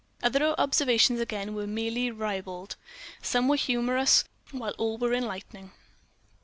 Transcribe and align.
Other 0.23 0.55
observations, 0.59 1.19
again, 1.19 1.53
were 1.53 1.67
merely 1.67 2.09
ribald, 2.09 2.75
some 3.21 3.47
were 3.47 3.55
humorous, 3.55 4.23
while 4.49 4.73
all 4.79 4.97
were 4.97 5.13
enlightening. 5.13 5.73